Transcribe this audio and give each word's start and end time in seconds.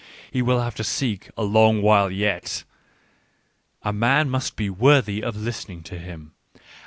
he 0.31 0.41
will 0.41 0.59
have 0.61 0.73
to 0.73 0.83
seek 0.83 1.29
a 1.37 1.43
long 1.43 1.79
while 1.83 2.09
yet! 2.09 2.63
A 3.83 3.93
man 3.93 4.31
must 4.31 4.55
be 4.55 4.67
worthy 4.67 5.21
of 5.23 5.35
listening 5.35 5.83
to 5.83 5.99
him. 5.99 6.33